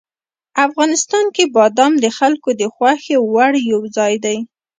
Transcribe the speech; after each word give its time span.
افغانستان 0.65 1.25
کې 1.35 1.43
بادام 1.55 1.93
د 2.03 2.05
خلکو 2.17 2.49
د 2.61 2.63
خوښې 2.73 3.17
وړ 3.31 3.51
یو 3.71 3.81
ځای 3.97 4.13
دی. 4.25 4.37